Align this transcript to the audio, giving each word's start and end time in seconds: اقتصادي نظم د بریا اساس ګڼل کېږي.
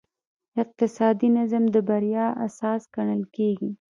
اقتصادي 0.63 1.27
نظم 1.37 1.63
د 1.73 1.75
بریا 1.87 2.25
اساس 2.47 2.81
ګڼل 2.95 3.21
کېږي. 3.35 3.71